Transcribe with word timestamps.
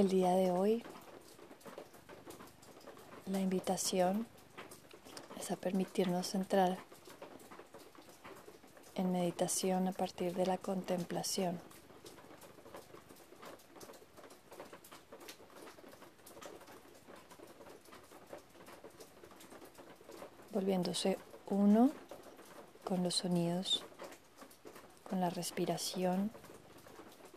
El 0.00 0.08
día 0.08 0.30
de 0.30 0.50
hoy, 0.50 0.82
la 3.26 3.38
invitación 3.38 4.26
es 5.38 5.50
a 5.50 5.56
permitirnos 5.56 6.34
entrar 6.34 6.78
en 8.94 9.12
meditación 9.12 9.88
a 9.88 9.92
partir 9.92 10.34
de 10.34 10.46
la 10.46 10.56
contemplación. 10.56 11.60
Volviéndose 20.50 21.18
uno 21.50 21.90
con 22.84 23.02
los 23.02 23.16
sonidos, 23.16 23.84
con 25.10 25.20
la 25.20 25.28
respiración, 25.28 26.30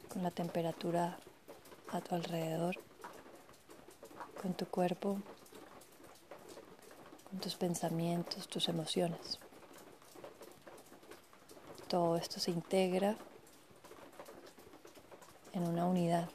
con 0.08 0.24
la 0.24 0.32
temperatura 0.32 1.20
a 1.94 2.02
tu 2.02 2.16
alrededor, 2.16 2.76
con 4.42 4.54
tu 4.56 4.66
cuerpo, 4.66 5.20
con 7.30 7.40
tus 7.40 7.56
pensamientos, 7.56 8.48
tus 8.48 8.68
emociones. 8.68 9.40
Todo 11.88 12.16
esto 12.16 12.40
se 12.40 12.50
integra 12.50 13.16
en 15.52 15.68
una 15.68 15.86
unidad, 15.86 16.30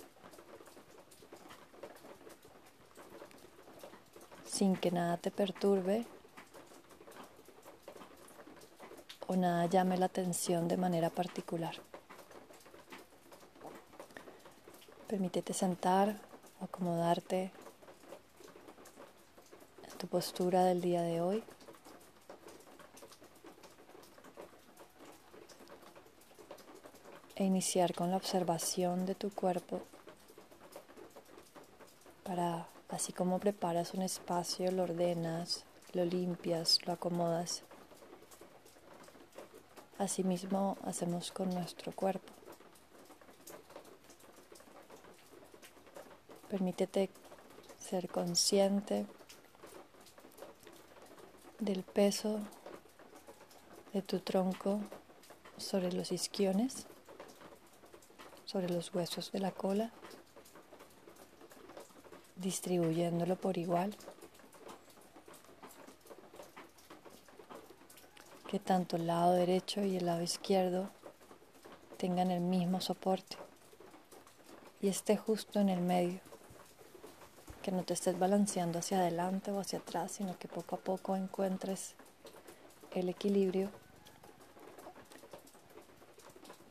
sin 4.45 4.77
que 4.77 4.92
nada 4.92 5.17
te 5.17 5.33
perturbe 5.33 6.06
o 9.27 9.34
nada 9.34 9.67
llame 9.67 9.98
la 9.98 10.06
atención 10.06 10.69
de 10.69 10.77
manera 10.77 11.11
particular. 11.11 11.75
Permítete 15.09 15.55
sentar, 15.55 16.20
acomodarte 16.61 17.51
en 19.84 19.97
tu 19.97 20.06
postura 20.06 20.64
del 20.64 20.83
día 20.83 21.01
de 21.01 21.23
hoy. 21.23 21.42
E 27.36 27.45
iniciar 27.45 27.95
con 27.95 28.11
la 28.11 28.19
observación 28.19 29.06
de 29.06 29.14
tu 29.14 29.31
cuerpo 29.31 29.81
para, 32.23 32.69
así 32.91 33.14
como 33.14 33.39
preparas 33.39 33.95
un 33.95 34.03
espacio, 34.03 34.70
lo 34.73 34.83
ordenas, 34.83 35.64
lo 35.95 36.05
limpias, 36.05 36.86
lo 36.86 36.92
acomodas. 36.92 37.62
Asimismo 39.97 40.77
hacemos 40.84 41.33
con 41.33 41.48
nuestro 41.48 41.92
cuerpo. 41.92 42.38
Permítete 46.49 47.11
ser 47.79 48.09
consciente 48.09 49.05
del 51.59 51.83
peso 51.83 52.41
de 53.93 54.01
tu 54.01 54.21
tronco 54.21 54.81
sobre 55.59 55.93
los 55.93 56.11
isquiones, 56.11 56.87
sobre 58.47 58.71
los 58.71 58.95
huesos 58.95 59.31
de 59.31 59.41
la 59.41 59.51
cola, 59.51 59.93
distribuyéndolo 62.37 63.37
por 63.37 63.59
igual. 63.59 63.95
Que 68.49 68.58
tanto 68.58 68.97
el 68.97 69.07
lado 69.07 69.35
derecho 69.35 69.83
y 69.83 69.98
el 69.98 70.07
lado 70.07 70.23
izquierdo 70.23 70.89
tengan 71.98 72.31
el 72.31 72.41
mismo 72.41 72.81
soporte 72.81 73.37
y 74.81 74.89
esté 74.89 75.19
justo 75.19 75.61
en 75.61 75.69
el 75.69 75.83
medio 75.83 76.27
que 77.68 77.77
no 77.77 77.84
te 77.84 77.92
estés 77.92 78.18
balanceando 78.18 78.79
hacia 78.79 79.01
adelante 79.01 79.51
o 79.51 79.61
hacia 79.61 79.80
atrás, 79.80 80.12
sino 80.12 80.39
que 80.39 80.48
poco 80.48 80.77
a 80.77 80.79
poco 80.79 81.14
encuentres 81.17 81.96
el 82.92 83.11
equilibrio, 83.11 83.70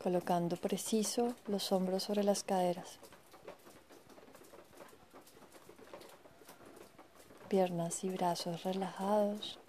colocando 0.01 0.57
preciso 0.57 1.35
los 1.45 1.71
hombros 1.71 2.01
sobre 2.01 2.23
las 2.23 2.43
caderas, 2.43 2.97
piernas 7.47 8.03
y 8.03 8.09
brazos 8.09 8.63
relajados, 8.63 9.59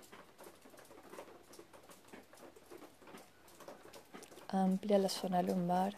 amplia 4.49 4.97
la 4.97 5.11
zona 5.11 5.43
lumbar, 5.43 5.95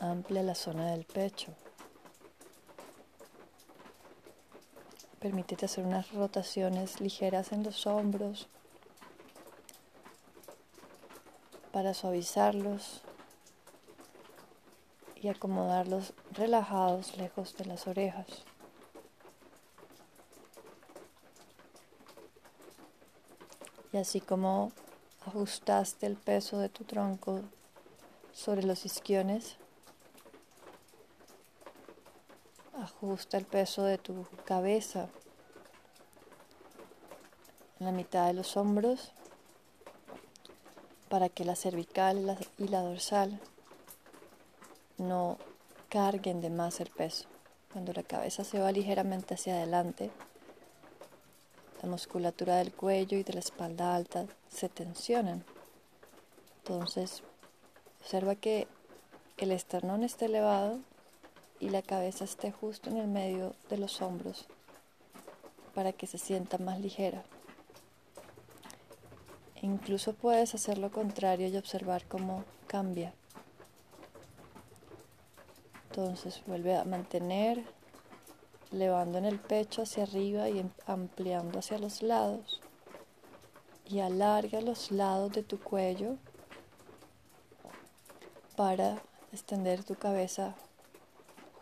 amplia 0.00 0.42
la 0.42 0.56
zona 0.56 0.90
del 0.90 1.04
pecho. 1.04 1.54
Permítete 5.22 5.66
hacer 5.66 5.86
unas 5.86 6.10
rotaciones 6.10 7.00
ligeras 7.00 7.52
en 7.52 7.62
los 7.62 7.86
hombros 7.86 8.48
para 11.70 11.94
suavizarlos 11.94 13.02
y 15.14 15.28
acomodarlos 15.28 16.12
relajados 16.32 17.16
lejos 17.16 17.56
de 17.56 17.66
las 17.66 17.86
orejas. 17.86 18.26
Y 23.92 23.98
así 23.98 24.20
como 24.20 24.72
ajustaste 25.24 26.06
el 26.06 26.16
peso 26.16 26.58
de 26.58 26.68
tu 26.68 26.82
tronco 26.82 27.42
sobre 28.32 28.64
los 28.64 28.84
isquiones, 28.84 29.56
Ajusta 32.82 33.36
el 33.36 33.44
peso 33.44 33.84
de 33.84 33.96
tu 33.96 34.26
cabeza 34.44 35.08
en 37.78 37.86
la 37.86 37.92
mitad 37.92 38.26
de 38.26 38.32
los 38.32 38.56
hombros 38.56 39.12
para 41.08 41.28
que 41.28 41.44
la 41.44 41.54
cervical 41.54 42.36
y 42.58 42.66
la 42.66 42.80
dorsal 42.80 43.38
no 44.98 45.38
carguen 45.90 46.40
de 46.40 46.50
más 46.50 46.80
el 46.80 46.90
peso. 46.90 47.28
Cuando 47.72 47.92
la 47.92 48.02
cabeza 48.02 48.42
se 48.42 48.58
va 48.58 48.72
ligeramente 48.72 49.34
hacia 49.34 49.54
adelante, 49.54 50.10
la 51.82 51.88
musculatura 51.88 52.56
del 52.56 52.72
cuello 52.72 53.16
y 53.16 53.22
de 53.22 53.34
la 53.34 53.40
espalda 53.40 53.94
alta 53.94 54.26
se 54.48 54.68
tensionan. 54.68 55.44
Entonces, 56.56 57.22
observa 58.00 58.34
que 58.34 58.66
el 59.36 59.52
esternón 59.52 60.02
esté 60.02 60.24
elevado 60.24 60.80
y 61.62 61.68
la 61.68 61.80
cabeza 61.80 62.24
esté 62.24 62.50
justo 62.50 62.90
en 62.90 62.96
el 62.96 63.06
medio 63.06 63.54
de 63.70 63.78
los 63.78 64.02
hombros 64.02 64.48
para 65.76 65.92
que 65.92 66.08
se 66.08 66.18
sienta 66.18 66.58
más 66.58 66.80
ligera. 66.80 67.22
incluso 69.62 70.12
puedes 70.12 70.56
hacer 70.56 70.78
lo 70.78 70.90
contrario 70.90 71.46
y 71.46 71.56
observar 71.56 72.04
cómo 72.08 72.44
cambia. 72.66 73.14
Entonces 75.88 76.42
vuelve 76.48 76.76
a 76.76 76.84
mantener, 76.84 77.62
elevando 78.72 79.18
en 79.18 79.24
el 79.24 79.38
pecho 79.38 79.82
hacia 79.82 80.02
arriba 80.02 80.48
y 80.48 80.68
ampliando 80.86 81.60
hacia 81.60 81.78
los 81.78 82.02
lados. 82.02 82.60
Y 83.88 84.00
alarga 84.00 84.60
los 84.60 84.90
lados 84.90 85.30
de 85.32 85.44
tu 85.44 85.60
cuello 85.60 86.16
para 88.56 89.00
extender 89.30 89.84
tu 89.84 89.94
cabeza 89.94 90.56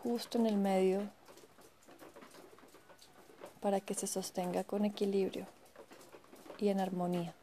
justo 0.03 0.37
en 0.37 0.47
el 0.47 0.57
medio 0.57 1.09
para 3.59 3.79
que 3.79 3.93
se 3.93 4.07
sostenga 4.07 4.63
con 4.63 4.85
equilibrio 4.85 5.45
y 6.57 6.69
en 6.69 6.79
armonía. 6.79 7.33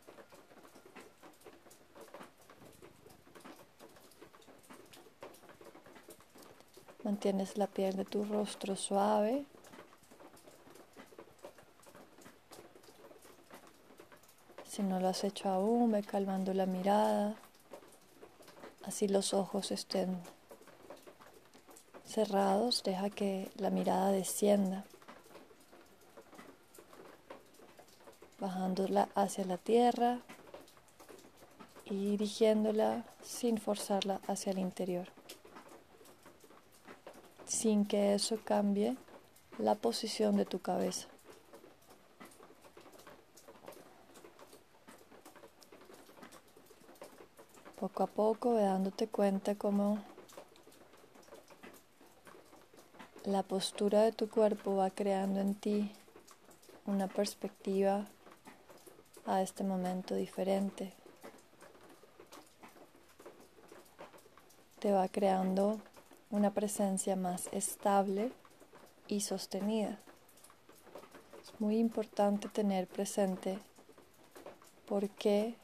Mantienes 7.05 7.57
la 7.57 7.69
piel 7.69 7.97
de 7.97 8.05
tu 8.05 8.25
rostro 8.25 8.77
suave. 8.77 9.47
Si 14.65 14.83
no 14.83 15.01
lo 15.01 15.09
has 15.09 15.25
hecho 15.25 15.49
aún, 15.49 15.93
ve 15.93 16.03
calmando 16.03 16.53
la 16.53 16.67
mirada. 16.67 17.37
Así 18.85 19.09
los 19.09 19.33
ojos 19.33 19.71
estén 19.71 20.21
cerrados, 22.09 22.83
deja 22.83 23.11
que 23.11 23.51
la 23.57 23.71
mirada 23.71 24.11
descienda, 24.11 24.85
bajándola 28.41 29.11
hacia 29.15 29.45
la 29.45 29.59
tierra 29.59 30.21
y 31.85 32.11
dirigiéndola 32.11 33.05
sin 33.23 33.59
forzarla 33.59 34.21
hacia 34.27 34.53
el 34.53 34.59
interior, 34.59 35.09
sin 37.45 37.85
que 37.85 38.15
eso 38.15 38.39
cambie 38.43 38.97
la 39.59 39.75
posición 39.75 40.37
de 40.37 40.47
tu 40.47 40.61
cabeza. 40.61 41.09
Poco 47.79 48.03
a 48.03 48.07
poco, 48.07 48.55
dándote 48.55 49.09
cuenta 49.09 49.55
cómo 49.55 49.99
la 53.29 53.43
postura 53.43 54.05
de 54.05 54.13
tu 54.13 54.31
cuerpo 54.31 54.77
va 54.77 54.89
creando 54.89 55.41
en 55.41 55.55
ti 55.55 55.93
una 56.87 57.09
perspectiva 57.09 58.07
a 59.27 59.43
este 59.43 59.65
momento 59.65 60.15
diferente. 60.15 60.95
Te 64.79 64.93
va 64.93 65.07
creando 65.09 65.79
una 66.31 66.55
presencia 66.55 67.17
más 67.17 67.51
estable 67.53 68.33
y 69.09 69.21
sostenida. 69.21 69.99
Es 71.43 71.61
muy 71.61 71.77
importante 71.77 72.49
tener 72.49 72.87
presente 72.87 73.59
por 74.87 75.11
qué 75.11 75.55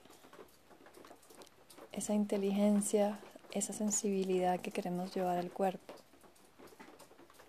esa 1.93 2.13
inteligencia, 2.13 3.19
esa 3.53 3.73
sensibilidad 3.73 4.61
que 4.61 4.71
queremos 4.71 5.15
llevar 5.15 5.39
al 5.39 5.51
cuerpo, 5.51 5.94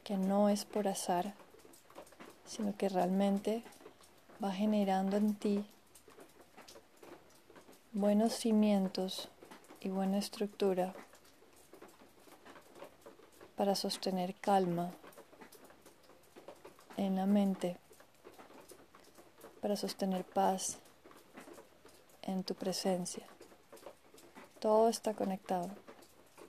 que 0.05 0.17
no 0.17 0.49
es 0.49 0.65
por 0.65 0.87
azar, 0.87 1.33
sino 2.45 2.77
que 2.77 2.89
realmente 2.89 3.63
va 4.41 4.51
generando 4.51 5.17
en 5.17 5.33
ti 5.33 5.65
buenos 7.91 8.33
cimientos 8.33 9.29
y 9.79 9.89
buena 9.89 10.19
estructura 10.19 10.93
para 13.55 13.73
sostener 13.73 14.35
calma 14.35 14.91
en 16.97 17.15
la 17.15 17.25
mente, 17.25 17.77
para 19.59 19.75
sostener 19.75 20.23
paz 20.23 20.77
en 22.21 22.43
tu 22.43 22.53
presencia. 22.53 23.25
Todo 24.59 24.87
está 24.87 25.15
conectado. 25.15 25.71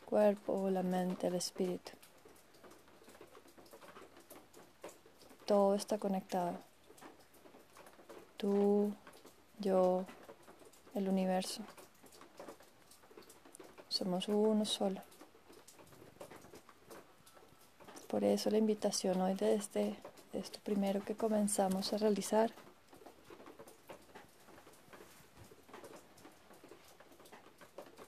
Cuerpo, 0.04 0.68
la 0.68 0.82
mente, 0.82 1.28
el 1.28 1.36
espíritu. 1.36 1.92
Todo 5.46 5.76
está 5.76 5.96
conectado. 5.98 6.58
Tú, 8.36 8.92
yo, 9.60 10.04
el 10.94 11.08
universo. 11.08 11.62
Somos 13.88 14.26
uno 14.26 14.64
solo. 14.64 15.00
Por 18.08 18.24
eso 18.24 18.50
la 18.50 18.58
invitación 18.58 19.20
hoy 19.20 19.34
desde 19.34 19.54
este, 19.54 19.96
esto 20.32 20.58
primero 20.64 21.04
que 21.04 21.16
comenzamos 21.16 21.92
a 21.92 21.98
realizar 21.98 22.52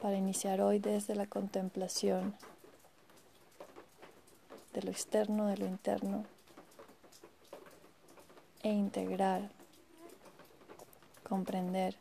para 0.01 0.17
iniciar 0.17 0.61
hoy 0.61 0.81
desde 0.81 1.15
la 1.15 1.27
contemplación 1.27 2.35
de 4.73 4.83
lo 4.83 4.91
externo, 4.91 5.47
de 5.47 5.57
lo 5.57 5.67
interno 5.67 6.38
e 8.69 8.73
integrar, 8.73 9.49
comprender, 11.27 11.97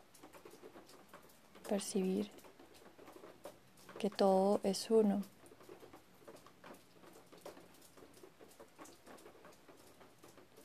percibir 1.66 2.30
que 3.98 4.10
todo 4.10 4.60
es 4.62 4.90
uno. 4.90 5.22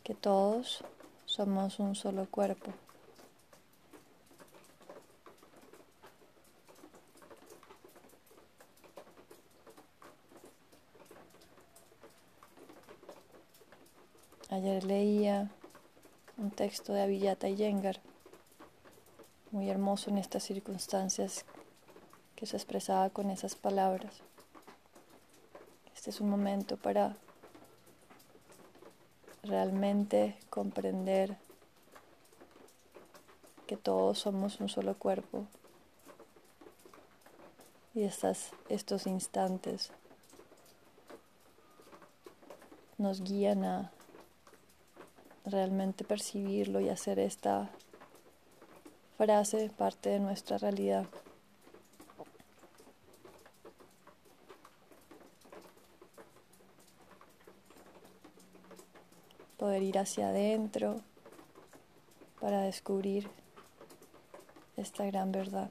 que 0.03 0.13
todos 0.13 0.83
somos 1.25 1.79
un 1.79 1.95
solo 1.95 2.27
cuerpo. 2.29 2.73
Texto 16.53 16.93
de 16.93 17.01
Avillata 17.01 17.49
Yengar, 17.49 17.99
muy 19.51 19.69
hermoso 19.69 20.09
en 20.09 20.17
estas 20.17 20.43
circunstancias, 20.43 21.45
que 22.35 22.45
se 22.45 22.57
expresaba 22.57 23.09
con 23.09 23.29
esas 23.29 23.55
palabras. 23.55 24.21
Este 25.95 26.09
es 26.09 26.19
un 26.21 26.29
momento 26.29 26.77
para 26.77 27.15
realmente 29.43 30.37
comprender 30.49 31.37
que 33.67 33.77
todos 33.77 34.19
somos 34.19 34.59
un 34.59 34.69
solo 34.69 34.97
cuerpo 34.97 35.47
y 37.95 38.03
estas, 38.03 38.51
estos 38.69 39.07
instantes 39.07 39.91
nos 42.97 43.21
guían 43.21 43.63
a 43.63 43.92
realmente 45.45 46.03
percibirlo 46.03 46.79
y 46.79 46.89
hacer 46.89 47.19
esta 47.19 47.69
frase 49.17 49.69
parte 49.69 50.09
de 50.09 50.19
nuestra 50.19 50.57
realidad. 50.57 51.05
Poder 59.57 59.83
ir 59.83 59.97
hacia 59.97 60.29
adentro 60.29 61.01
para 62.41 62.61
descubrir 62.63 63.29
esta 64.75 65.05
gran 65.05 65.31
verdad. 65.31 65.69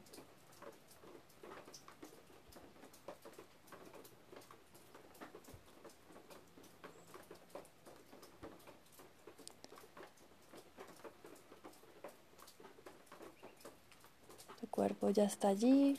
Cuerpo 14.82 15.11
ya 15.11 15.23
está 15.23 15.46
allí, 15.46 15.96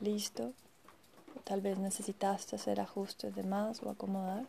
listo. 0.00 0.52
Tal 1.44 1.62
vez 1.62 1.78
necesitaste 1.78 2.56
hacer 2.56 2.78
ajustes 2.78 3.34
de 3.34 3.42
más 3.42 3.82
o 3.82 3.88
acomodar 3.88 4.44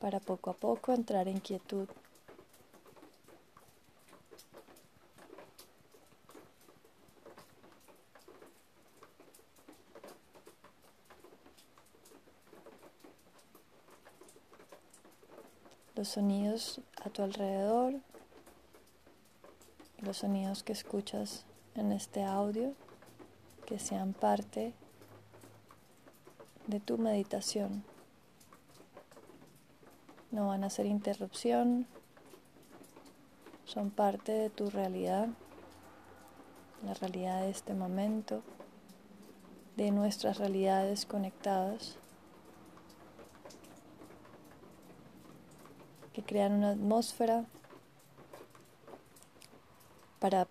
para 0.00 0.20
poco 0.20 0.48
a 0.48 0.54
poco 0.54 0.94
entrar 0.94 1.28
en 1.28 1.38
quietud. 1.38 1.86
Los 15.94 16.08
sonidos 16.08 16.80
a 17.04 17.10
tu 17.10 17.22
alrededor 17.22 18.00
los 20.04 20.18
sonidos 20.18 20.62
que 20.62 20.72
escuchas 20.72 21.46
en 21.74 21.90
este 21.92 22.24
audio 22.24 22.74
que 23.66 23.78
sean 23.78 24.12
parte 24.12 24.74
de 26.66 26.80
tu 26.80 26.98
meditación. 26.98 27.82
No 30.30 30.48
van 30.48 30.64
a 30.64 30.70
ser 30.70 30.86
interrupción, 30.86 31.86
son 33.64 33.90
parte 33.90 34.32
de 34.32 34.50
tu 34.50 34.68
realidad, 34.68 35.28
la 36.84 36.94
realidad 36.94 37.40
de 37.40 37.50
este 37.50 37.72
momento, 37.72 38.42
de 39.76 39.90
nuestras 39.90 40.38
realidades 40.38 41.06
conectadas, 41.06 41.96
que 46.12 46.22
crean 46.22 46.52
una 46.52 46.70
atmósfera 46.70 47.46
para 50.24 50.48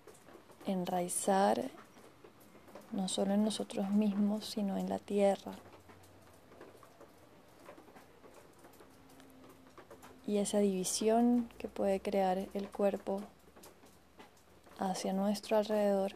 enraizar 0.66 1.68
no 2.92 3.08
solo 3.08 3.34
en 3.34 3.42
nosotros 3.42 3.90
mismos, 3.90 4.46
sino 4.48 4.78
en 4.78 4.88
la 4.88 5.00
tierra. 5.00 5.50
Y 10.28 10.36
esa 10.36 10.60
división 10.60 11.48
que 11.58 11.66
puede 11.66 11.98
crear 11.98 12.46
el 12.54 12.68
cuerpo 12.68 13.20
hacia 14.78 15.12
nuestro 15.12 15.56
alrededor 15.56 16.12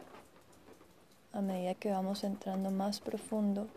a 1.33 1.41
medida 1.41 1.75
que 1.75 1.91
vamos 1.91 2.23
entrando 2.23 2.71
más 2.71 3.01
profundo 3.01 3.67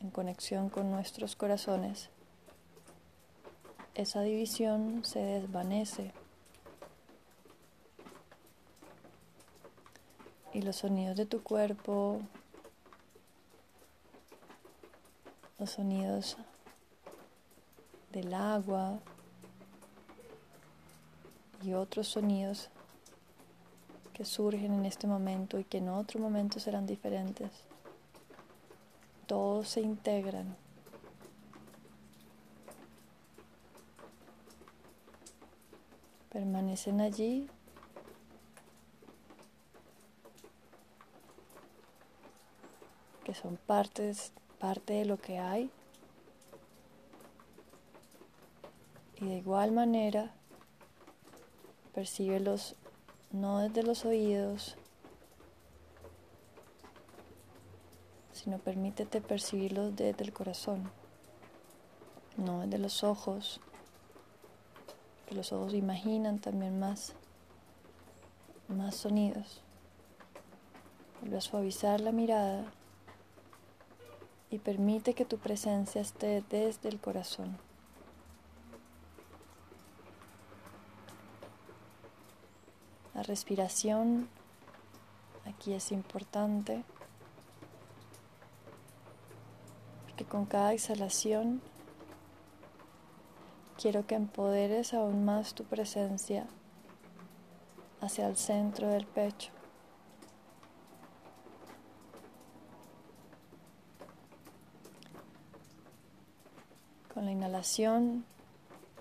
en 0.00 0.10
conexión 0.10 0.70
con 0.70 0.90
nuestros 0.90 1.36
corazones, 1.36 2.10
esa 3.94 4.22
división 4.22 5.04
se 5.04 5.20
desvanece 5.20 6.10
y 10.54 10.62
los 10.62 10.76
sonidos 10.76 11.16
de 11.16 11.26
tu 11.26 11.42
cuerpo, 11.42 12.20
los 15.58 15.70
sonidos 15.70 16.36
del 18.12 18.34
agua 18.34 18.98
y 21.62 21.72
otros 21.72 22.08
sonidos 22.08 22.68
que 24.12 24.24
surgen 24.24 24.74
en 24.74 24.84
este 24.84 25.06
momento 25.06 25.58
y 25.58 25.64
que 25.64 25.78
en 25.78 25.88
otro 25.88 26.20
momento 26.20 26.60
serán 26.60 26.86
diferentes. 26.86 27.50
Todos 29.26 29.68
se 29.68 29.80
integran. 29.80 30.56
Permanecen 36.30 37.00
allí 37.00 37.48
que 43.32 43.40
son 43.40 43.56
partes, 43.56 44.30
parte 44.58 44.92
de 44.92 45.06
lo 45.06 45.16
que 45.16 45.38
hay. 45.38 45.70
Y 49.18 49.24
de 49.24 49.38
igual 49.38 49.72
manera, 49.72 50.34
percíbelos 51.94 52.76
no 53.30 53.60
desde 53.60 53.84
los 53.84 54.04
oídos, 54.04 54.76
sino 58.34 58.58
permítete 58.58 59.22
percibirlos 59.22 59.96
desde 59.96 60.24
el 60.24 60.34
corazón, 60.34 60.90
no 62.36 62.60
desde 62.60 62.76
los 62.76 63.02
ojos, 63.02 63.62
que 65.26 65.34
los 65.34 65.54
ojos 65.54 65.72
imaginan 65.72 66.38
también 66.38 66.78
más, 66.78 67.14
más 68.68 68.94
sonidos. 68.94 69.62
Vuelve 71.20 71.38
a 71.38 71.40
suavizar 71.40 72.02
la 72.02 72.12
mirada 72.12 72.70
y 74.52 74.58
permite 74.58 75.14
que 75.14 75.24
tu 75.24 75.38
presencia 75.38 76.02
esté 76.02 76.44
desde 76.50 76.90
el 76.90 77.00
corazón. 77.00 77.56
La 83.14 83.22
respiración 83.22 84.28
aquí 85.46 85.72
es 85.72 85.90
importante 85.90 86.84
porque 90.04 90.26
con 90.26 90.44
cada 90.44 90.74
exhalación 90.74 91.62
quiero 93.80 94.06
que 94.06 94.16
empoderes 94.16 94.92
aún 94.92 95.24
más 95.24 95.54
tu 95.54 95.64
presencia 95.64 96.46
hacia 98.02 98.26
el 98.26 98.36
centro 98.36 98.88
del 98.88 99.06
pecho. 99.06 99.50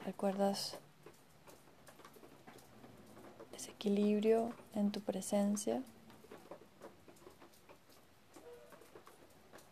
Recuerdas 0.05 0.77
equilibrio 3.67 4.53
en 4.75 4.91
tu 4.91 5.01
presencia. 5.01 5.81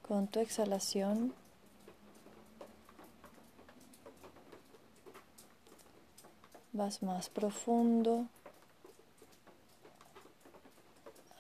Con 0.02 0.28
tu 0.28 0.40
exhalación 0.40 1.32
vas 6.74 7.04
más 7.04 7.30
profundo 7.30 8.26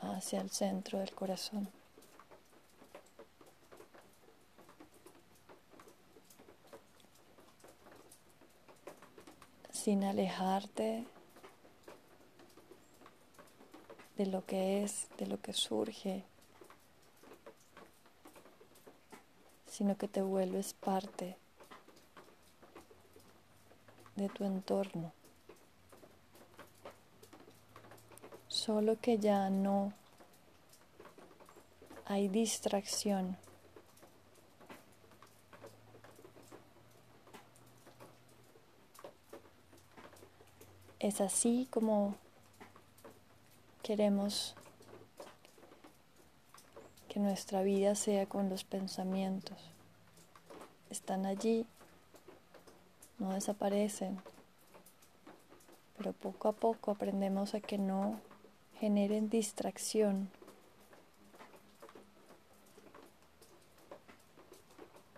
hacia 0.01 0.41
el 0.41 0.51
centro 0.51 0.99
del 0.99 1.15
corazón. 1.15 1.78
Sin 9.89 10.03
alejarte 10.03 11.03
de 14.17 14.25
lo 14.27 14.45
que 14.45 14.83
es, 14.83 15.07
de 15.17 15.25
lo 15.25 15.41
que 15.41 15.51
surge, 15.51 16.25
sino 19.65 19.97
que 19.97 20.07
te 20.07 20.21
vuelves 20.21 20.75
parte 20.75 21.37
de 24.15 24.29
tu 24.29 24.43
entorno. 24.43 25.11
Solo 28.47 28.95
que 29.01 29.17
ya 29.17 29.49
no 29.49 29.91
hay 32.05 32.27
distracción. 32.27 33.37
Es 41.09 41.21
así 41.21 41.67
como 41.71 42.13
Queremos 43.81 44.53
que 47.07 47.19
nuestra 47.19 47.63
vida 47.63 47.95
sea 47.95 48.27
con 48.27 48.47
los 48.47 48.63
pensamientos. 48.63 49.57
Están 50.91 51.25
allí, 51.25 51.65
no 53.17 53.33
desaparecen, 53.33 54.21
pero 55.97 56.13
poco 56.13 56.47
a 56.47 56.51
poco 56.51 56.91
aprendemos 56.91 57.55
a 57.55 57.59
que 57.59 57.79
no 57.79 58.21
generen 58.79 59.31
distracción. 59.31 60.29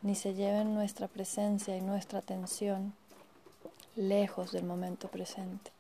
ni 0.04 0.16
se 0.16 0.36
lleven 0.36 0.74
nuestra 0.74 1.10
presencia 1.10 1.76
y 1.76 1.82
nuestra 1.82 2.20
atención 2.20 2.94
lejos 3.96 4.54
del 4.54 4.64
momento 4.64 5.10
presente. 5.10 5.72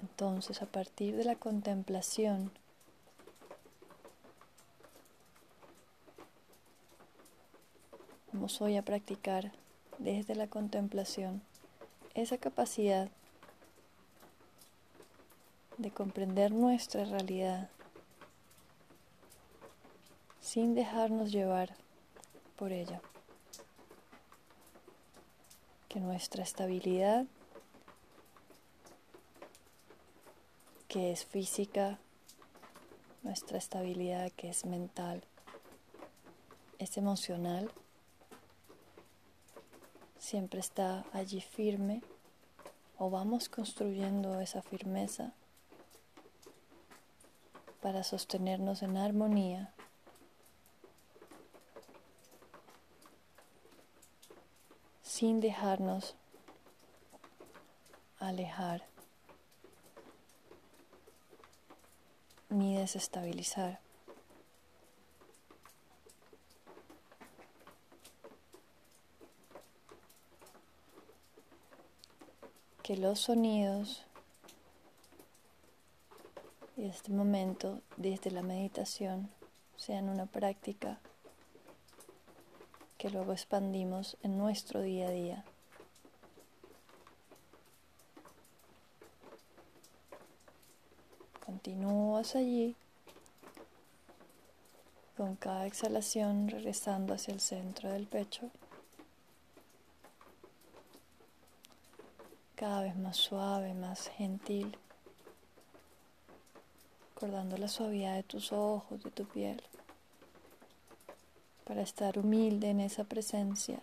Entonces, 0.00 0.62
a 0.62 0.66
partir 0.66 1.16
de 1.16 1.24
la 1.24 1.34
contemplación, 1.34 2.52
vamos 8.32 8.60
hoy 8.60 8.76
a 8.76 8.82
practicar 8.82 9.52
desde 9.98 10.34
la 10.34 10.46
contemplación 10.46 11.42
esa 12.14 12.38
capacidad 12.38 13.10
de 15.78 15.90
comprender 15.90 16.52
nuestra 16.52 17.04
realidad 17.04 17.70
sin 20.40 20.74
dejarnos 20.74 21.30
llevar 21.30 21.74
por 22.56 22.72
ella. 22.72 23.00
Que 25.88 26.00
nuestra 26.00 26.42
estabilidad 26.42 27.26
que 30.88 31.12
es 31.12 31.26
física, 31.26 31.98
nuestra 33.22 33.58
estabilidad 33.58 34.32
que 34.32 34.48
es 34.48 34.64
mental, 34.64 35.22
es 36.78 36.96
emocional, 36.96 37.70
siempre 40.18 40.60
está 40.60 41.04
allí 41.12 41.40
firme 41.40 42.02
o 42.96 43.10
vamos 43.10 43.48
construyendo 43.48 44.40
esa 44.40 44.62
firmeza 44.62 45.32
para 47.80 48.02
sostenernos 48.02 48.82
en 48.82 48.96
armonía. 48.96 49.74
sin 55.18 55.40
dejarnos 55.40 56.14
alejar 58.20 58.86
ni 62.58 62.76
desestabilizar. 62.76 63.80
Que 72.82 72.96
los 72.96 73.20
sonidos 73.20 74.04
y 76.76 76.86
este 76.86 77.12
momento 77.12 77.80
desde 77.96 78.30
la 78.30 78.42
meditación 78.42 79.30
sean 79.76 80.08
una 80.08 80.26
práctica 80.26 81.00
que 82.96 83.10
luego 83.10 83.32
expandimos 83.32 84.16
en 84.22 84.38
nuestro 84.38 84.82
día 84.82 85.08
a 85.08 85.10
día. 85.10 85.44
Continúas 91.58 92.36
allí 92.36 92.76
con 95.16 95.34
cada 95.34 95.66
exhalación 95.66 96.46
regresando 96.48 97.14
hacia 97.14 97.34
el 97.34 97.40
centro 97.40 97.90
del 97.90 98.06
pecho. 98.06 98.48
Cada 102.54 102.82
vez 102.82 102.96
más 102.96 103.16
suave, 103.16 103.74
más 103.74 104.06
gentil. 104.06 104.78
Recordando 107.16 107.56
la 107.56 107.66
suavidad 107.66 108.14
de 108.14 108.22
tus 108.22 108.52
ojos, 108.52 109.02
de 109.02 109.10
tu 109.10 109.24
piel. 109.26 109.60
Para 111.64 111.82
estar 111.82 112.20
humilde 112.20 112.70
en 112.70 112.78
esa 112.78 113.02
presencia. 113.02 113.82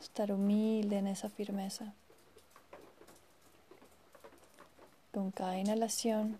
Estar 0.00 0.32
humilde 0.32 0.96
en 0.96 1.08
esa 1.08 1.28
firmeza. 1.28 1.92
Con 5.16 5.30
cada 5.30 5.56
inhalación. 5.56 6.38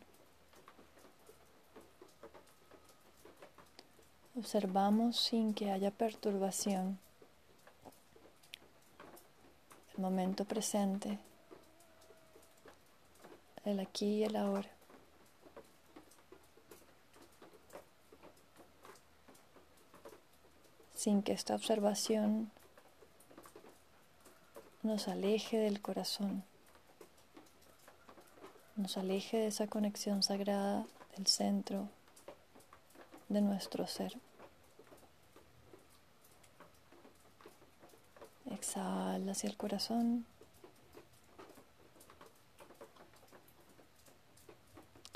Observamos 4.37 5.19
sin 5.19 5.55
que 5.55 5.71
haya 5.71 5.91
perturbación. 5.91 6.99
El 9.95 10.03
momento 10.03 10.45
presente, 10.45 11.19
el 13.65 13.81
aquí 13.81 14.17
y 14.17 14.25
el 14.25 14.37
ahora. 14.37 14.69
Sin 20.95 21.23
que 21.23 21.33
esta 21.33 21.55
observación 21.55 22.51
nos 24.83 25.09
aleje 25.09 25.57
del 25.57 25.81
corazón, 25.81 26.45
nos 28.77 28.99
aleje 28.99 29.39
de 29.39 29.47
esa 29.47 29.67
conexión 29.67 30.23
sagrada 30.23 30.87
del 31.17 31.27
centro 31.27 31.89
de 33.29 33.41
nuestro 33.41 33.87
ser. 33.87 34.13
Exhala 38.51 39.33
hacia 39.33 39.49
el 39.49 39.57
corazón. 39.57 40.27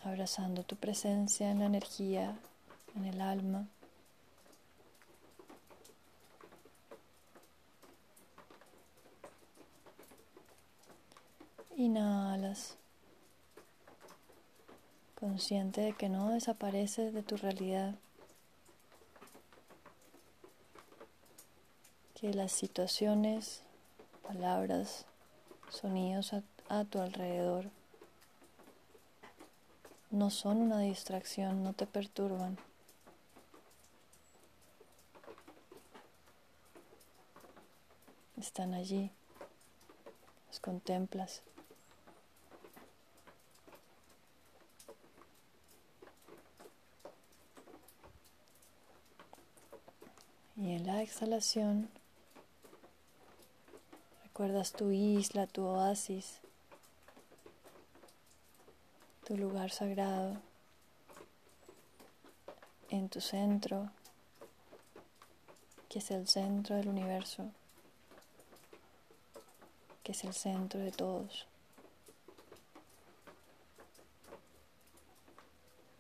Abrazando 0.03 0.63
tu 0.65 0.77
presencia 0.77 1.51
en 1.51 1.59
la 1.59 1.67
energía, 1.67 2.37
en 2.97 3.05
el 3.05 3.21
alma. 3.21 3.67
Inhalas, 11.77 12.77
consciente 15.21 15.83
de 15.83 15.93
que 15.93 16.09
no 16.09 16.31
desapareces 16.31 17.15
de 17.15 17.23
tu 17.23 17.37
realidad. 17.37 17.95
que 22.21 22.35
las 22.35 22.53
situaciones, 22.53 23.63
palabras, 24.23 25.07
sonidos 25.71 26.35
a, 26.69 26.85
tu 26.85 27.01
alrededor 27.01 27.71
no 30.11 30.29
son 30.29 30.59
una 30.59 30.81
distracción, 30.81 31.65
no 31.65 31.73
te 31.73 31.87
perturban. 31.87 32.59
Están 38.37 38.75
allí, 38.75 39.11
los 40.49 40.61
contemplas. 40.61 41.43
Y 50.55 50.73
en 50.73 50.87
la 50.87 51.00
exhalación 51.11 51.91
Recuerdas 54.41 54.73
tu 54.73 54.91
isla, 54.91 55.47
tu 55.47 55.67
oasis, 55.67 56.39
tu 59.27 59.37
lugar 59.37 59.71
sagrado 59.71 60.41
en 62.89 63.11
tu 63.11 63.21
centro, 63.21 63.91
que 65.91 65.99
es 65.99 66.11
el 66.11 66.27
centro 66.27 66.77
del 66.77 66.89
universo, 66.89 67.51
que 70.03 70.13
es 70.13 70.25
el 70.25 70.33
centro 70.33 70.81
de 70.81 70.93
todos, 70.93 71.47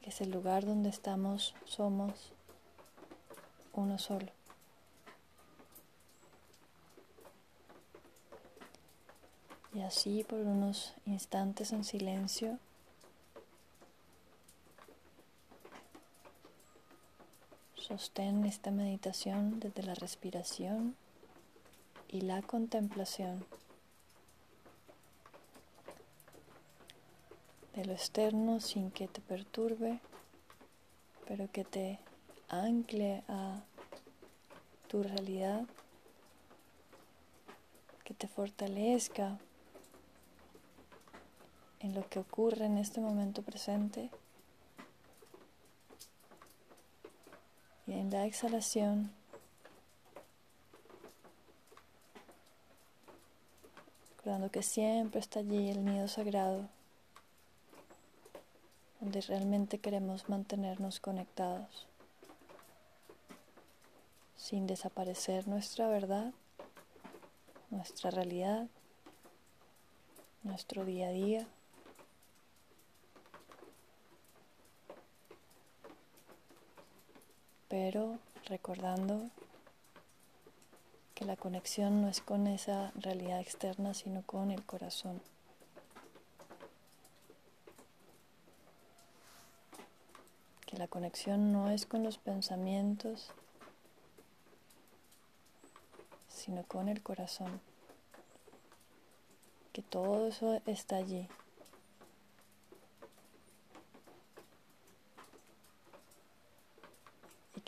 que 0.01 0.09
es 0.09 0.21
el 0.23 0.31
lugar 0.31 0.65
donde 0.65 0.89
estamos, 0.89 1.55
somos 1.67 2.33
uno 3.75 3.99
solo. 3.99 4.40
Y 9.73 9.83
así 9.83 10.25
por 10.25 10.41
unos 10.41 10.95
instantes 11.07 11.73
en 11.73 11.85
silencio, 11.85 12.59
sostén 17.77 18.45
esta 18.45 18.71
meditación 18.71 19.61
desde 19.61 19.83
la 19.85 19.95
respiración 19.95 20.97
y 22.09 22.23
la 22.23 22.43
contemplación 22.43 23.45
de 27.75 27.85
lo 27.85 27.93
externo 27.93 28.61
sin 28.61 28.91
que 28.91 29.07
te 29.07 29.21
perturbe, 29.21 30.01
pero 31.27 31.51
que 31.51 31.65
te 31.65 32.01
ancle 32.49 33.23
a 33.29 33.63
tu 34.89 35.05
realidad, 35.05 35.65
que 38.05 38.15
te 38.15 38.27
fortalezca 38.27 39.39
en 41.81 41.95
lo 41.95 42.09
que 42.09 42.19
ocurre 42.19 42.67
en 42.67 42.79
este 42.79 43.01
momento 43.01 43.43
presente. 43.43 44.11
Y 47.87 47.93
en 47.93 48.11
la 48.11 48.27
exhalación, 48.27 49.11
recordando 54.11 54.51
que 54.51 54.63
siempre 54.63 55.19
está 55.19 55.41
allí 55.41 55.71
el 55.71 55.85
nido 55.85 56.07
sagrado, 56.07 56.69
donde 59.01 59.23
realmente 59.23 59.79
queremos 59.79 60.29
mantenernos 60.29 61.01
conectados, 61.01 61.89
sin 64.37 64.67
desaparecer 64.67 65.49
nuestra 65.49 65.89
verdad, 65.89 66.33
nuestra 67.71 68.11
realidad, 68.11 68.69
nuestro 70.43 70.85
día 70.85 71.09
a 71.09 71.13
día. 71.13 71.49
Pero 77.93 78.21
recordando 78.47 79.31
que 81.17 81.25
la 81.25 81.35
conexión 81.35 82.03
no 82.03 82.09
es 82.09 82.21
con 82.21 82.47
esa 82.47 82.93
realidad 82.95 83.41
externa, 83.41 83.95
sino 83.95 84.23
con 84.23 84.53
el 84.53 84.65
corazón. 84.65 85.21
Que 90.67 90.79
la 90.79 90.87
conexión 90.87 91.53
no 91.53 91.69
es 91.69 91.85
con 91.85 92.05
los 92.05 92.17
pensamientos, 92.19 93.33
sino 96.29 96.63
con 96.63 96.89
el 96.89 97.03
corazón. 97.03 97.61
Que 99.73 99.83
todo 99.83 100.29
eso 100.29 100.63
está 100.65 100.95
allí. 100.95 101.27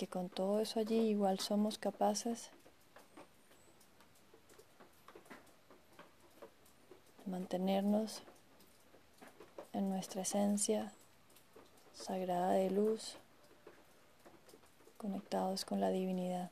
Que 0.02 0.08
con 0.08 0.28
todo 0.28 0.58
eso 0.58 0.80
allí 0.80 0.98
igual 0.98 1.38
somos 1.38 1.78
capaces 1.78 2.50
de 7.24 7.30
mantenernos 7.30 8.24
en 9.72 9.90
nuestra 9.90 10.22
esencia 10.22 10.92
sagrada 11.94 12.50
de 12.50 12.68
luz, 12.72 13.14
conectados 14.96 15.64
con 15.64 15.80
la 15.80 15.90
divinidad, 15.90 16.50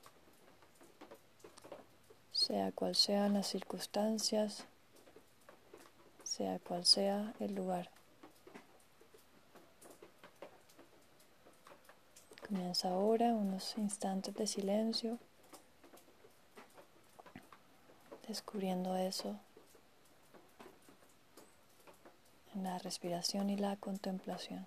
sea 2.31 2.71
cual 2.71 2.95
sean 2.95 3.35
las 3.35 3.49
circunstancias, 3.49 4.65
sea 6.23 6.61
cual 6.61 6.85
sea 6.85 7.35
el 7.41 7.57
lugar. 7.57 7.91
Comienza 12.51 12.89
ahora 12.89 13.27
unos 13.27 13.79
instantes 13.79 14.35
de 14.35 14.45
silencio, 14.45 15.19
descubriendo 18.27 18.97
eso 18.97 19.37
en 22.57 22.65
la 22.65 22.77
respiración 22.79 23.51
y 23.51 23.57
la 23.57 23.77
contemplación. 23.77 24.67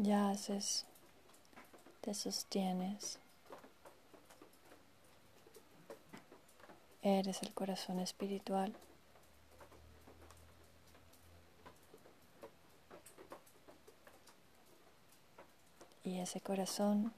Yaces, 0.00 0.86
te 2.02 2.14
sostienes. 2.14 3.18
Eres 7.02 7.42
el 7.42 7.52
corazón 7.52 7.98
espiritual. 7.98 8.76
Y 16.04 16.20
ese 16.20 16.40
corazón 16.40 17.12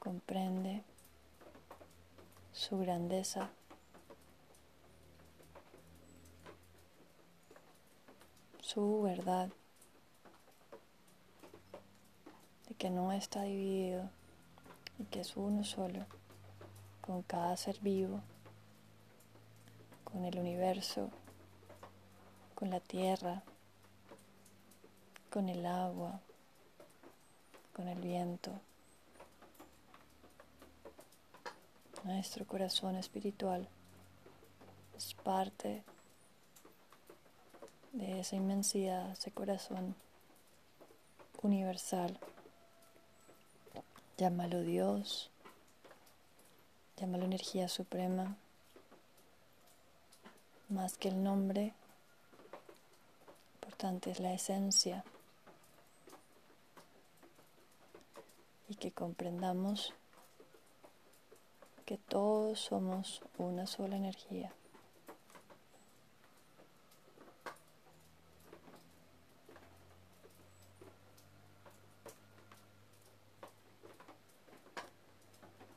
comprende 0.00 0.82
su 2.52 2.78
grandeza, 2.78 3.50
su 8.72 9.02
verdad, 9.02 9.48
de 12.68 12.74
que 12.76 12.88
no 12.88 13.10
está 13.10 13.42
dividido 13.42 14.08
y 15.00 15.06
que 15.06 15.22
es 15.22 15.36
uno 15.36 15.64
solo 15.64 16.06
con 17.00 17.22
cada 17.22 17.56
ser 17.56 17.80
vivo, 17.80 18.20
con 20.04 20.24
el 20.24 20.38
universo, 20.38 21.10
con 22.54 22.70
la 22.70 22.78
tierra, 22.78 23.42
con 25.30 25.48
el 25.48 25.66
agua, 25.66 26.20
con 27.74 27.88
el 27.88 28.00
viento. 28.00 28.52
Nuestro 32.04 32.46
corazón 32.46 32.94
espiritual 32.94 33.68
es 34.96 35.14
parte 35.14 35.82
de 37.92 38.20
esa 38.20 38.36
inmensidad, 38.36 39.12
ese 39.12 39.30
corazón 39.30 39.94
universal. 41.42 42.18
Llámalo 44.16 44.60
Dios, 44.60 45.30
llámalo 46.96 47.24
energía 47.24 47.68
suprema, 47.68 48.36
más 50.68 50.96
que 50.96 51.08
el 51.08 51.22
nombre, 51.22 51.74
importante 53.54 54.10
es 54.10 54.20
la 54.20 54.34
esencia 54.34 55.04
y 58.68 58.74
que 58.74 58.92
comprendamos 58.92 59.94
que 61.86 61.96
todos 61.96 62.60
somos 62.60 63.20
una 63.38 63.66
sola 63.66 63.96
energía. 63.96 64.52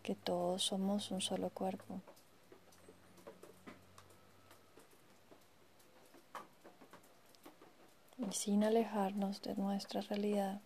que 0.03 0.12
todos 0.23 0.63
somos 0.63 1.11
un 1.11 1.21
solo 1.21 1.49
cuerpo. 1.49 2.01
Y 8.17 8.31
sin 8.31 8.63
alejarnos 8.63 9.41
de 9.41 9.55
nuestra 9.55 10.01
realidad, 10.01 10.61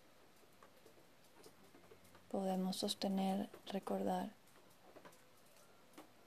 podemos 2.30 2.76
sostener, 2.76 3.48
recordar 3.66 4.30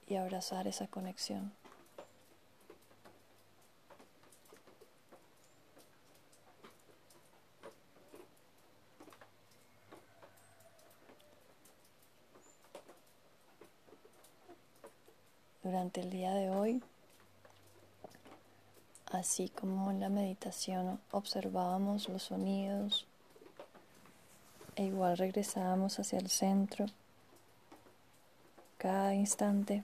y 0.06 0.16
abrazar 0.16 0.66
esa 0.66 0.88
conexión. 0.88 1.52
Durante 15.72 16.02
el 16.02 16.10
día 16.10 16.34
de 16.34 16.50
hoy, 16.50 16.82
así 19.06 19.48
como 19.48 19.90
en 19.90 20.00
la 20.00 20.10
meditación 20.10 21.00
observábamos 21.12 22.10
los 22.10 22.24
sonidos 22.24 23.06
e 24.76 24.84
igual 24.84 25.16
regresábamos 25.16 25.98
hacia 25.98 26.18
el 26.18 26.28
centro 26.28 26.84
cada 28.76 29.14
instante. 29.14 29.82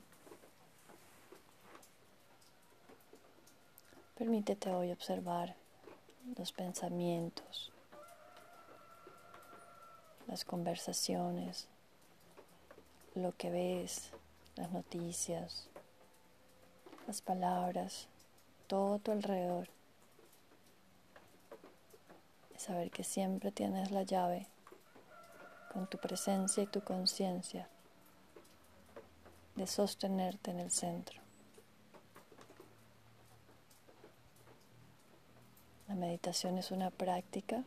Permítete 4.15 4.71
hoy 4.71 4.93
observar 4.93 5.57
los 6.37 6.53
pensamientos, 6.53 7.73
las 10.27 10.45
conversaciones, 10.45 11.67
lo 13.15 13.35
que 13.39 13.49
ves, 13.49 14.11
las 14.59 14.73
noticias, 14.73 15.68
las 17.09 17.23
palabras, 17.23 18.07
todo 18.67 18.99
tu 18.99 19.13
alrededor. 19.13 19.71
Y 22.55 22.59
saber 22.59 22.91
que 22.91 23.03
siempre 23.03 23.51
tienes 23.51 23.91
la 23.91 24.03
llave 24.03 24.47
con 25.73 25.87
tu 25.87 25.97
presencia 25.97 26.63
y 26.63 26.67
tu 26.67 26.83
conciencia 26.83 27.67
de 29.57 29.67
sostenerte 29.67 30.51
en 30.51 30.61
el 30.61 30.71
centro. 30.71 31.23
La 35.89 35.95
meditación 35.95 36.59
es 36.59 36.71
una 36.71 36.91
práctica 36.91 37.65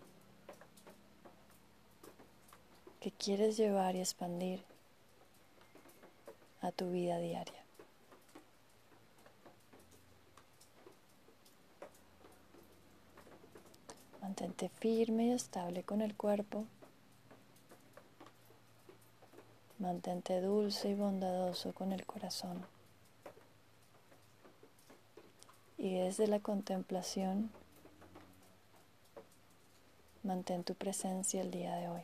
que 2.99 3.11
quieres 3.11 3.57
llevar 3.57 3.95
y 3.95 4.01
expandir 4.01 4.63
a 6.61 6.71
tu 6.71 6.91
vida 6.91 7.17
diaria. 7.17 7.60
Mantente 14.41 14.69
firme 14.69 15.27
y 15.27 15.31
estable 15.33 15.83
con 15.83 16.01
el 16.01 16.15
cuerpo. 16.15 16.65
Mantente 19.77 20.41
dulce 20.41 20.89
y 20.89 20.95
bondadoso 20.95 21.73
con 21.75 21.91
el 21.91 22.07
corazón. 22.07 22.65
Y 25.77 25.93
desde 25.93 26.25
la 26.25 26.39
contemplación 26.39 27.51
Mantén 30.23 30.63
tu 30.63 30.73
presencia 30.73 31.39
el 31.41 31.51
día 31.51 31.75
de 31.75 31.89
hoy. 31.89 32.01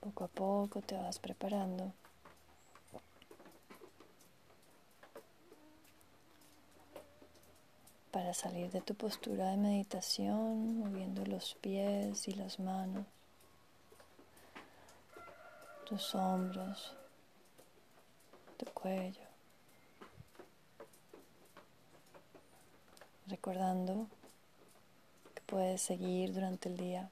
Poco 0.00 0.24
a 0.24 0.28
poco 0.28 0.80
te 0.80 0.96
vas 0.96 1.18
preparando. 1.18 1.92
Salir 8.36 8.70
de 8.70 8.80
tu 8.80 8.94
postura 8.94 9.50
de 9.50 9.56
meditación, 9.56 10.78
moviendo 10.78 11.24
los 11.24 11.54
pies 11.60 12.28
y 12.28 12.32
las 12.34 12.60
manos, 12.60 13.06
tus 15.86 16.14
hombros, 16.14 16.94
tu 18.56 18.66
cuello. 18.66 19.26
recordando 23.28 24.06
que 25.34 25.42
puedes 25.42 25.82
seguir 25.82 26.32
durante 26.32 26.68
el 26.68 26.76
día 26.76 27.10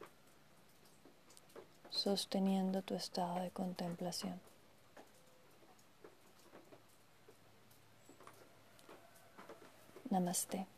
sosteniendo 1.91 2.83
tu 2.83 2.95
estado 2.95 3.41
de 3.41 3.51
contemplación. 3.51 4.41
Namaste. 10.11 10.74